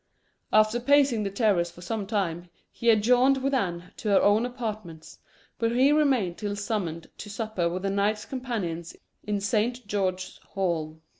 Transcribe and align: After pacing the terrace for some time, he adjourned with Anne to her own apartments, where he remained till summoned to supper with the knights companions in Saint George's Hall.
After 0.51 0.79
pacing 0.79 1.21
the 1.21 1.29
terrace 1.29 1.69
for 1.69 1.81
some 1.83 2.07
time, 2.07 2.49
he 2.71 2.89
adjourned 2.89 3.37
with 3.37 3.53
Anne 3.53 3.91
to 3.97 4.09
her 4.09 4.19
own 4.19 4.47
apartments, 4.47 5.19
where 5.59 5.75
he 5.75 5.91
remained 5.91 6.39
till 6.39 6.55
summoned 6.55 7.07
to 7.19 7.29
supper 7.29 7.69
with 7.69 7.83
the 7.83 7.91
knights 7.91 8.25
companions 8.25 8.95
in 9.23 9.39
Saint 9.39 9.85
George's 9.85 10.39
Hall. 10.43 10.99